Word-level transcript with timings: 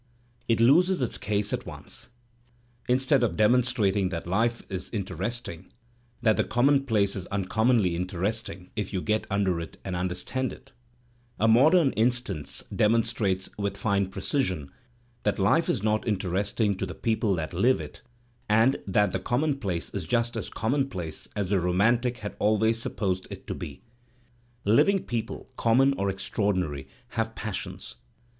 It 0.47 0.59
loses 0.59 0.99
its 0.99 1.19
case 1.19 1.53
at 1.53 1.67
once. 1.67 2.09
Instead 2.89 3.23
of 3.23 3.37
demonstrating 3.37 4.09
that 4.09 4.25
life 4.25 4.63
is 4.67 4.89
interesting, 4.89 5.71
that 6.23 6.37
the 6.37 6.43
commonplace 6.43 7.15
is 7.15 7.27
uncommonly 7.27 7.95
interesting 7.95 8.71
if 8.75 8.91
you 8.93 8.99
get 8.99 9.29
imder 9.29 9.61
it 9.61 9.77
and 9.85 9.95
understand 9.95 10.53
it, 10.53 10.71
"A 11.39 11.47
Modem 11.47 11.93
Instance" 11.95 12.63
demonstrates 12.75 13.51
with 13.59 13.77
fine 13.77 14.07
precision 14.07 14.71
that 15.21 15.37
life 15.37 15.69
is 15.69 15.83
not 15.83 16.07
interesting 16.07 16.75
to 16.77 16.87
the 16.87 16.95
people 16.95 17.35
that 17.35 17.51
Uve 17.53 17.79
it 17.79 18.01
and 18.49 18.77
that 18.87 19.11
the 19.11 19.19
conmionplace 19.19 19.93
is 19.93 20.05
just 20.05 20.35
as 20.35 20.49
commonplace 20.49 21.27
as 21.35 21.51
the 21.51 21.59
romantic 21.59 22.17
had 22.25 22.35
always 22.39 22.79
supposed 22.81 23.27
it 23.29 23.45
to 23.45 23.53
be. 23.53 23.83
Living 24.65 25.03
people, 25.03 25.47
common 25.57 25.93
or 25.93 26.09
extraordinary, 26.09 26.87
have 27.09 27.35
passions. 27.35 27.97